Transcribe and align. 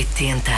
80. 0.00 0.50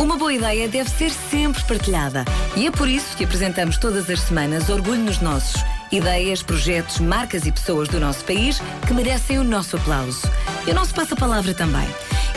Uma 0.00 0.16
boa 0.16 0.32
ideia 0.32 0.68
deve 0.68 0.90
ser 0.90 1.10
sempre 1.10 1.62
partilhada. 1.62 2.24
E 2.56 2.66
é 2.66 2.70
por 2.72 2.88
isso 2.88 3.16
que 3.16 3.24
apresentamos 3.24 3.78
todas 3.78 4.10
as 4.10 4.20
semanas 4.20 4.68
Orgulho 4.68 5.02
nos 5.02 5.20
Nossos. 5.20 5.62
Ideias, 5.92 6.42
projetos, 6.42 6.98
marcas 6.98 7.46
e 7.46 7.52
pessoas 7.52 7.88
do 7.88 8.00
nosso 8.00 8.24
país 8.24 8.60
que 8.86 8.92
merecem 8.92 9.38
o 9.38 9.44
nosso 9.44 9.76
aplauso. 9.76 10.22
E 10.66 10.70
o 10.72 10.74
nosso 10.74 10.92
passa-palavra 10.92 11.54
também. 11.54 11.88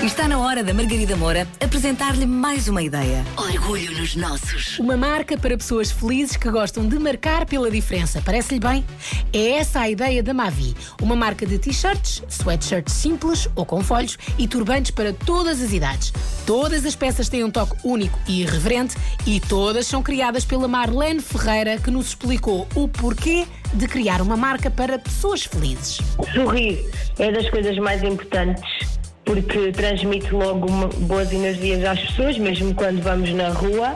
Está 0.03 0.27
na 0.27 0.37
hora 0.37 0.61
da 0.61 0.73
Margarida 0.73 1.15
Moura 1.15 1.47
apresentar-lhe 1.63 2.25
mais 2.25 2.67
uma 2.67 2.83
ideia. 2.83 3.23
Orgulho 3.38 3.97
nos 3.97 4.18
nossos. 4.18 4.77
Uma 4.77 4.97
marca 4.97 5.37
para 5.37 5.57
pessoas 5.57 5.91
felizes 5.91 6.36
que 6.36 6.51
gostam 6.51 6.86
de 6.86 6.99
marcar 6.99 7.45
pela 7.45 7.71
diferença. 7.71 8.21
Parece-lhe 8.21 8.59
bem? 8.59 8.83
É 9.31 9.51
essa 9.51 9.79
a 9.79 9.89
ideia 9.89 10.21
da 10.21 10.33
Mavi. 10.33 10.75
Uma 11.01 11.15
marca 11.15 11.45
de 11.45 11.57
t-shirts, 11.57 12.21
sweatshirts 12.27 12.93
simples 12.93 13.47
ou 13.55 13.65
com 13.65 13.81
folhos 13.81 14.18
e 14.37 14.45
turbantes 14.45 14.91
para 14.91 15.13
todas 15.13 15.61
as 15.61 15.71
idades. 15.71 16.11
Todas 16.45 16.86
as 16.86 16.97
peças 16.97 17.29
têm 17.29 17.45
um 17.45 17.50
toque 17.50 17.78
único 17.86 18.20
e 18.28 18.42
irreverente 18.42 18.97
e 19.25 19.39
todas 19.39 19.87
são 19.87 20.04
criadas 20.04 20.43
pela 20.43 20.67
Marlene 20.67 21.21
Ferreira, 21.21 21.78
que 21.78 21.89
nos 21.89 22.07
explicou 22.07 22.67
o 22.75 22.89
porquê 22.89 23.47
de 23.73 23.87
criar 23.87 24.21
uma 24.21 24.36
marca 24.36 24.70
para 24.70 25.00
pessoas 25.00 25.45
felizes. 25.45 26.01
Sorrir 26.33 26.92
é 27.17 27.31
das 27.31 27.50
coisas 27.50 27.78
mais 27.78 28.04
importantes 28.04 28.93
porque 29.25 29.71
transmite 29.71 30.33
logo 30.33 30.68
uma- 30.68 30.87
boas 30.87 31.31
energias 31.31 31.83
às 31.86 32.00
pessoas, 32.00 32.38
mesmo 32.38 32.73
quando 32.75 33.02
vamos 33.02 33.31
na 33.33 33.50
rua. 33.50 33.94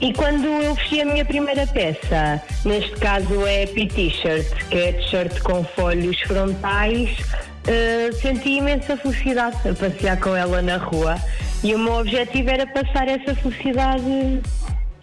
E 0.00 0.12
quando 0.12 0.46
eu 0.46 0.74
vesti 0.74 1.00
a 1.00 1.04
minha 1.04 1.24
primeira 1.24 1.66
peça, 1.66 2.40
neste 2.64 2.92
caso 2.92 3.44
é 3.46 3.66
P-T-shirt, 3.66 4.46
que 4.70 4.78
é 4.78 4.92
t-shirt 4.92 5.40
com 5.40 5.64
folhos 5.64 6.20
frontais, 6.20 7.16
eh, 7.66 8.10
senti 8.12 8.58
imensa 8.58 8.96
felicidade 8.96 9.56
a 9.68 9.74
passear 9.74 10.18
com 10.20 10.36
ela 10.36 10.62
na 10.62 10.76
rua. 10.76 11.16
E 11.64 11.74
o 11.74 11.78
meu 11.78 11.94
objetivo 11.94 12.48
era 12.48 12.64
passar 12.68 13.08
essa 13.08 13.34
felicidade 13.34 14.40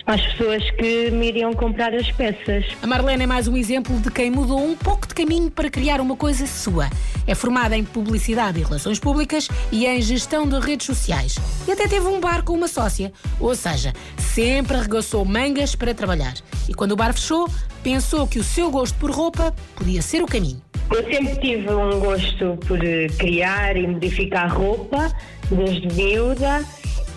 às 0.05 0.21
pessoas 0.21 0.69
que 0.71 1.09
me 1.11 1.27
iriam 1.27 1.53
comprar 1.53 1.93
as 1.93 2.11
peças. 2.11 2.65
A 2.81 2.87
Marlene 2.87 3.23
é 3.23 3.27
mais 3.27 3.47
um 3.47 3.57
exemplo 3.57 3.99
de 3.99 4.11
quem 4.11 4.29
mudou 4.29 4.63
um 4.63 4.75
pouco 4.75 5.07
de 5.07 5.13
caminho 5.13 5.49
para 5.49 5.69
criar 5.69 5.99
uma 5.99 6.15
coisa 6.15 6.45
sua. 6.45 6.89
É 7.25 7.33
formada 7.33 7.75
em 7.75 7.83
Publicidade 7.83 8.59
e 8.59 8.63
Relações 8.63 8.99
Públicas 8.99 9.47
e 9.71 9.85
em 9.87 10.01
Gestão 10.01 10.47
de 10.47 10.59
Redes 10.59 10.85
Sociais. 10.85 11.35
E 11.67 11.71
até 11.71 11.87
teve 11.87 12.05
um 12.07 12.19
bar 12.19 12.43
com 12.43 12.53
uma 12.53 12.67
sócia. 12.67 13.11
Ou 13.39 13.55
seja, 13.55 13.93
sempre 14.17 14.77
arregaçou 14.77 15.25
mangas 15.25 15.75
para 15.75 15.93
trabalhar. 15.93 16.35
E 16.69 16.73
quando 16.73 16.91
o 16.91 16.95
bar 16.95 17.13
fechou, 17.13 17.49
pensou 17.83 18.27
que 18.27 18.37
o 18.37 18.43
seu 18.43 18.69
gosto 18.69 18.97
por 18.99 19.09
roupa 19.09 19.55
podia 19.75 20.01
ser 20.01 20.21
o 20.21 20.27
caminho. 20.27 20.61
Eu 20.91 21.03
sempre 21.11 21.35
tive 21.39 21.73
um 21.73 21.99
gosto 21.99 22.57
por 22.67 22.83
eh, 22.83 23.07
criar 23.17 23.75
e 23.75 23.87
modificar 23.87 24.55
roupa, 24.55 25.11
desde 25.49 25.87
miúda, 25.95 26.63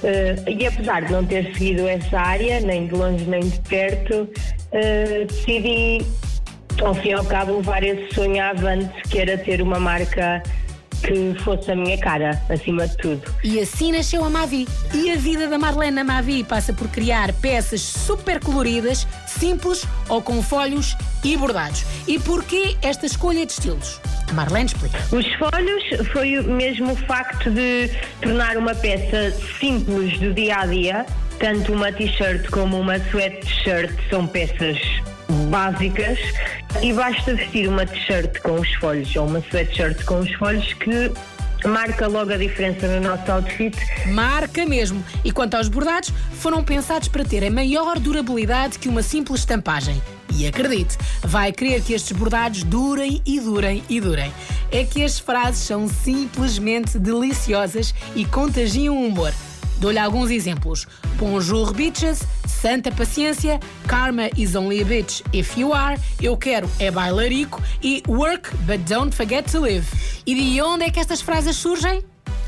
eh, 0.02 0.36
e 0.46 0.66
apesar 0.66 1.02
de 1.02 1.12
não 1.12 1.24
ter 1.24 1.52
seguido 1.52 1.86
essa 1.86 2.18
área, 2.18 2.60
nem 2.60 2.86
de 2.86 2.94
longe 2.94 3.24
nem 3.24 3.40
de 3.40 3.60
perto, 3.60 4.28
eh, 4.72 5.26
decidi, 5.26 6.04
ao 6.82 6.94
fim 6.94 7.08
e 7.08 7.12
ao 7.12 7.24
cabo, 7.24 7.56
levar 7.56 7.82
esse 7.82 8.14
sonho 8.14 8.42
avante, 8.42 9.02
que 9.08 9.18
era 9.18 9.36
ter 9.36 9.60
uma 9.60 9.80
marca 9.80 10.42
que 11.02 11.34
fosse 11.42 11.70
a 11.70 11.76
minha 11.76 11.96
cara, 11.98 12.40
acima 12.48 12.86
de 12.86 12.96
tudo. 12.96 13.22
E 13.44 13.60
assim 13.60 13.92
nasceu 13.92 14.24
a 14.24 14.30
Mavi. 14.30 14.66
E 14.92 15.10
a 15.10 15.16
vida 15.16 15.46
da 15.48 15.58
Marlene 15.58 15.92
na 15.92 16.04
Mavi 16.04 16.42
passa 16.42 16.72
por 16.72 16.88
criar 16.88 17.32
peças 17.34 17.80
super 17.80 18.40
coloridas, 18.40 19.06
simples 19.26 19.86
ou 20.08 20.20
com 20.20 20.42
folhos 20.42 20.96
e 21.24 21.36
bordados. 21.36 21.84
E 22.06 22.18
porquê 22.18 22.76
esta 22.82 23.06
escolha 23.06 23.46
de 23.46 23.52
estilos? 23.52 24.00
Marlene 24.34 24.66
explica. 24.66 24.98
Os 25.12 25.26
folhos 25.34 26.08
foi 26.12 26.40
mesmo 26.42 26.92
o 26.92 26.96
facto 26.96 27.50
de 27.50 27.90
tornar 28.20 28.56
uma 28.56 28.74
peça 28.74 29.32
simples 29.58 30.18
do 30.18 30.32
dia 30.32 30.58
a 30.58 30.66
dia, 30.66 31.06
tanto 31.38 31.72
uma 31.72 31.92
t-shirt 31.92 32.48
como 32.50 32.78
uma 32.80 32.96
sweatshirt 32.96 33.92
são 34.10 34.26
peças 34.26 34.78
básicas 35.50 36.18
e 36.82 36.92
basta 36.92 37.34
vestir 37.34 37.68
uma 37.68 37.86
t-shirt 37.86 38.38
com 38.40 38.54
os 38.54 38.74
folhos 38.74 39.14
ou 39.16 39.26
uma 39.26 39.40
sweatshirt 39.40 40.04
com 40.04 40.20
os 40.20 40.32
folhos 40.34 40.72
que 40.74 41.12
marca 41.66 42.06
logo 42.06 42.32
a 42.32 42.36
diferença 42.36 42.86
no 42.86 43.08
nosso 43.08 43.30
outfit 43.32 43.76
Marca 44.06 44.64
mesmo. 44.64 45.04
E 45.24 45.32
quanto 45.32 45.54
aos 45.54 45.68
bordados, 45.68 46.12
foram 46.32 46.62
pensados 46.62 47.08
para 47.08 47.24
terem 47.24 47.50
maior 47.50 47.98
durabilidade 47.98 48.78
que 48.78 48.88
uma 48.88 49.02
simples 49.02 49.40
estampagem. 49.40 50.00
E 50.34 50.46
acredite, 50.46 50.96
vai 51.22 51.52
querer 51.52 51.82
que 51.82 51.92
estes 51.92 52.16
bordados 52.16 52.62
durem 52.62 53.22
e 53.24 53.40
durem 53.40 53.82
e 53.88 54.00
durem. 54.00 54.32
É 54.70 54.84
que 54.84 55.02
as 55.02 55.18
frases 55.18 55.60
são 55.60 55.88
simplesmente 55.88 56.98
deliciosas 56.98 57.94
e 58.14 58.24
contagiam 58.24 58.96
o 58.96 59.06
humor. 59.06 59.32
Dou-lhe 59.78 59.98
alguns 59.98 60.30
exemplos. 60.30 60.86
Bonjour 61.16 61.72
bitches, 61.72 62.26
Santa 62.46 62.90
Paciência, 62.90 63.60
Karma 63.86 64.28
is 64.36 64.56
only 64.56 64.82
a 64.82 64.84
bitch 64.84 65.22
if 65.32 65.56
you 65.56 65.72
are, 65.72 65.98
Eu 66.20 66.36
quero 66.36 66.68
é 66.80 66.90
bailarico 66.90 67.62
e 67.82 68.02
Work 68.08 68.50
but 68.66 68.78
don't 68.88 69.14
forget 69.14 69.48
to 69.52 69.60
live. 69.60 69.86
E 70.26 70.34
de 70.34 70.60
onde 70.60 70.84
é 70.84 70.90
que 70.90 70.98
estas 70.98 71.20
frases 71.20 71.56
surgem? 71.56 72.02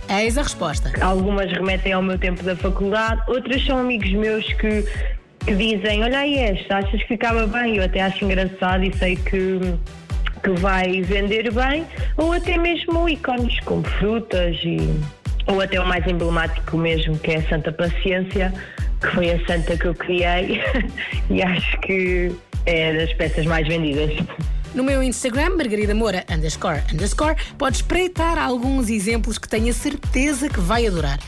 Eis 0.08 0.36
a 0.36 0.42
resposta. 0.42 0.92
Algumas 1.00 1.52
remetem 1.52 1.92
ao 1.92 2.02
meu 2.02 2.18
tempo 2.18 2.42
da 2.42 2.56
faculdade, 2.56 3.22
outras 3.28 3.64
são 3.64 3.78
amigos 3.78 4.10
meus 4.10 4.44
que, 4.54 4.84
que 5.50 5.54
dizem: 5.54 6.04
Olha 6.04 6.20
aí, 6.20 6.38
esta, 6.38 6.76
achas 6.76 7.02
que 7.02 7.08
ficava 7.08 7.46
bem? 7.46 7.76
Eu 7.76 7.84
até 7.84 8.00
acho 8.00 8.24
engraçado 8.24 8.84
e 8.84 8.96
sei 8.96 9.16
que, 9.16 9.58
que 10.42 10.50
vai 10.60 11.02
vender 11.02 11.52
bem, 11.52 11.84
ou 12.16 12.32
até 12.32 12.56
mesmo 12.56 13.08
ícones 13.08 13.58
como 13.60 13.82
frutas 13.98 14.56
e. 14.64 14.78
Ou 15.46 15.60
até 15.60 15.80
o 15.80 15.86
mais 15.86 16.06
emblemático 16.06 16.76
mesmo, 16.76 17.18
que 17.18 17.32
é 17.32 17.38
a 17.38 17.48
Santa 17.48 17.72
Paciência, 17.72 18.52
que 19.00 19.06
foi 19.08 19.32
a 19.32 19.46
santa 19.46 19.76
que 19.76 19.86
eu 19.86 19.94
criei 19.94 20.60
e 21.28 21.42
acho 21.42 21.80
que 21.80 22.30
é 22.66 22.92
das 22.92 23.12
peças 23.14 23.46
mais 23.46 23.66
vendidas. 23.66 24.12
No 24.74 24.84
meu 24.84 25.02
Instagram, 25.02 25.56
Margarida 25.56 25.94
Moura 25.94 26.24
underscore 26.30 26.82
underscore, 26.92 27.34
pode 27.58 27.76
espreitar 27.76 28.38
alguns 28.38 28.88
exemplos 28.88 29.38
que 29.38 29.48
tenho 29.48 29.70
a 29.70 29.72
certeza 29.72 30.48
que 30.48 30.60
vai 30.60 30.86
adorar. 30.86 31.18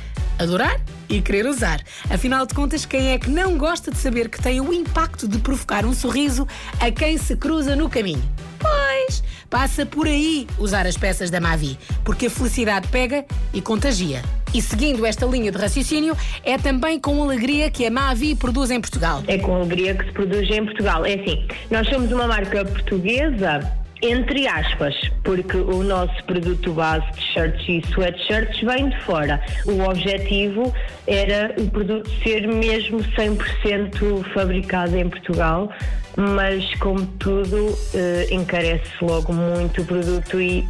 Adorar 0.43 0.81
e 1.09 1.21
querer 1.21 1.47
usar. 1.47 1.81
Afinal 2.11 2.45
de 2.47 2.53
contas, 2.53 2.85
quem 2.85 3.13
é 3.13 3.19
que 3.19 3.31
não 3.31 3.57
gosta 3.57 3.91
de 3.91 3.97
saber 3.97 4.29
que 4.29 4.43
tem 4.43 4.61
o 4.61 4.73
impacto 4.73 5.29
de 5.29 5.39
provocar 5.39 5.85
um 5.85 5.95
sorriso 5.95 6.49
a 6.81 6.91
quem 6.91 7.17
se 7.17 7.37
cruza 7.37 7.77
no 7.77 7.89
caminho? 7.89 8.23
Pois, 8.59 9.23
passa 9.49 9.87
por 9.87 10.07
aí 10.07 10.47
usar 10.59 10.87
as 10.87 10.97
peças 10.97 11.31
da 11.31 11.41
Mavi, 11.41 11.79
porque 12.05 12.27
a 12.27 12.31
felicidade 12.31 12.89
pega 12.89 13.25
e 13.55 13.61
contagia. 13.61 14.23
E 14.55 14.61
seguindo 14.61 15.07
esta 15.07 15.25
linha 15.27 15.51
de 15.51 15.59
raciocínio, 15.59 16.17
é 16.45 16.59
também 16.59 16.99
com 16.99 17.23
alegria 17.23 17.71
que 17.71 17.87
a 17.87 17.91
Mavi 17.91 18.35
produz 18.35 18.71
em 18.71 18.81
Portugal. 18.81 19.23
É 19.27 19.39
com 19.39 19.55
alegria 19.55 19.95
que 19.95 20.05
se 20.05 20.13
produz 20.13 20.51
em 20.51 20.65
Portugal. 20.65 21.07
É 21.07 21.15
assim, 21.15 21.47
nós 21.71 21.89
somos 21.89 22.13
uma 22.13 22.27
marca 22.27 22.65
portuguesa, 22.65 23.81
entre 24.03 24.49
aspas, 24.49 24.95
porque 25.23 25.57
o 25.57 25.83
nosso 25.83 26.23
produto 26.25 26.73
base 26.73 27.07
de 27.13 27.21
shirts 27.21 27.69
e 27.69 27.83
sweatshirts 27.93 28.61
vem 28.61 28.89
de 28.89 29.01
fora. 29.03 29.41
O 29.65 29.81
objetivo 29.89 30.75
era 31.07 31.55
o 31.57 31.71
produto 31.71 32.11
ser 32.23 32.47
mesmo 32.49 32.99
100% 32.99 34.25
fabricado 34.35 34.97
em 34.97 35.09
Portugal, 35.09 35.71
mas 36.17 36.75
como 36.77 37.07
tudo, 37.19 37.79
eh, 37.95 38.27
encarece 38.31 38.91
logo 39.01 39.33
muito 39.33 39.83
o 39.83 39.85
produto 39.85 40.41
e, 40.41 40.69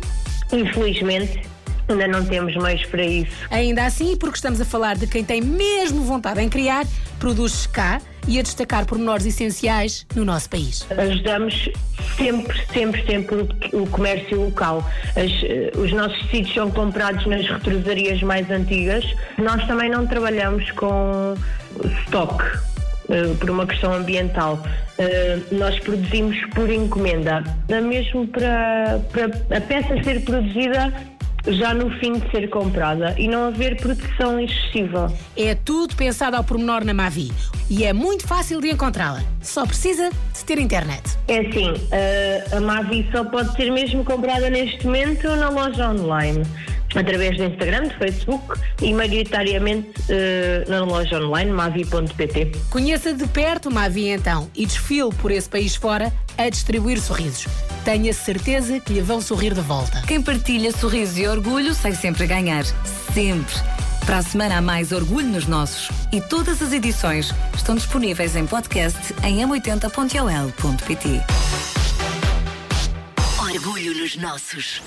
infelizmente, 0.53 1.41
ainda 1.88 2.06
não 2.06 2.25
temos 2.25 2.54
meios 2.56 2.84
para 2.87 3.03
isso. 3.03 3.32
Ainda 3.50 3.87
assim, 3.87 4.15
porque 4.16 4.37
estamos 4.37 4.60
a 4.60 4.65
falar 4.65 4.97
de 4.97 5.06
quem 5.06 5.25
tem 5.25 5.41
mesmo 5.41 6.03
vontade 6.04 6.41
em 6.41 6.48
criar, 6.48 6.87
produz 7.19 7.66
cá 7.66 8.00
e 8.28 8.38
a 8.38 8.43
destacar 8.43 8.87
pormenores 8.87 9.27
essenciais 9.27 10.06
no 10.15 10.25
nosso 10.25 10.49
país. 10.49 10.87
Ajudamos 10.91 11.69
sempre, 12.16 12.60
sempre, 12.72 13.05
sempre 13.06 13.37
o, 13.72 13.87
comércio 13.87 14.41
local. 14.41 14.88
As, 15.10 15.43
eh, 15.43 15.72
os 15.77 15.93
nossos 15.93 16.19
tecidos 16.27 16.55
são 16.55 16.71
comprados 16.71 17.27
nas 17.27 17.47
retrosarias 17.47 18.22
mais 18.22 18.50
antigas. 18.50 19.05
Nós 19.38 19.66
também 19.66 19.91
não 19.91 20.07
trabalhamos 20.07 20.71
com 20.72 21.34
stock. 22.07 22.42
eh, 23.09 23.34
Por 23.39 23.51
uma 23.51 23.66
questão 23.66 23.92
ambiental, 23.92 24.63
Eh, 24.98 25.39
nós 25.51 25.78
produzimos 25.80 26.36
por 26.54 26.71
encomenda, 26.71 27.42
mesmo 27.83 28.27
para, 28.28 29.01
para 29.10 29.57
a 29.57 29.60
peça 29.60 30.01
ser 30.04 30.22
produzida 30.22 30.92
já 31.47 31.74
no 31.74 31.91
fim 31.98 32.15
de 32.15 32.30
ser 32.30 32.48
comprada 32.50 33.15
e 33.18 33.28
não 33.28 33.48
haver 33.48 33.77
produção 33.77 34.39
excessiva. 34.39 35.12
É 35.36 35.54
tudo 35.54 35.94
pensado 35.97 36.36
ao 36.36 36.44
pormenor 36.44 36.84
na 36.84 36.94
Mavi 36.94 37.33
e 37.68 37.84
é 37.84 37.92
muito 37.92 38.27
fácil 38.27 38.60
de 38.60 38.71
encontrá-la. 38.71 39.22
Só 39.41 39.66
precisa 39.66 40.10
de 40.10 40.44
ter 40.44 40.59
internet. 40.59 41.03
É 41.28 41.41
assim, 41.41 41.72
eh, 41.91 42.44
a 42.53 42.60
Mavi 42.60 43.09
só 43.10 43.24
pode 43.24 43.54
ser 43.56 43.71
mesmo 43.71 44.04
comprada 44.04 44.48
neste 44.50 44.84
momento 44.86 45.28
na 45.36 45.48
loja 45.48 45.91
online, 45.91 46.42
através 46.94 47.36
do 47.36 47.44
Instagram, 47.44 47.89
do 47.89 47.94
Facebook 47.94 48.60
e 48.80 48.92
maioritariamente 48.92 49.92
eh, 50.09 50.65
na 50.68 50.84
loja 50.84 51.18
online 51.18 51.50
mavi.pt. 51.50 52.53
Conheça 52.71 53.12
de 53.12 53.27
perto 53.27 53.68
o 53.68 53.72
Mavi 53.72 54.09
então 54.09 54.50
e 54.54 54.66
desfile 54.66 55.10
por 55.21 55.30
esse 55.30 55.48
país 55.48 55.74
fora 55.74 56.12
a 56.36 56.48
distribuir 56.48 57.00
sorrisos. 57.00 57.47
Tenha 57.84 58.12
certeza 58.12 58.78
que 58.80 58.92
lhe 58.92 59.00
vão 59.00 59.21
sorrir 59.21 59.54
de 59.54 59.60
volta. 59.60 60.03
Quem 60.06 60.22
partilha 60.22 60.72
sorriso 60.72 61.18
e 61.18 61.27
orgulho 61.27 61.74
sai 61.74 61.94
sempre 61.94 62.24
a 62.24 62.27
ganhar. 62.27 62.65
Sempre. 63.12 63.54
Para 64.06 64.18
a 64.18 64.22
semana 64.22 64.59
há 64.59 64.60
mais 64.60 64.91
Orgulho 64.91 65.28
nos 65.28 65.47
Nossos 65.47 65.89
e 66.12 66.21
todas 66.21 66.60
as 66.60 66.72
edições 66.72 67.33
estão 67.54 67.77
disponíveis 67.77 68.34
em 68.34 68.47
podcast 68.47 69.15
em 69.22 69.39
m80.ol.pt. 69.39 71.21
Orgulho 73.39 73.94
nos 73.94 74.16
nossos. 74.16 74.83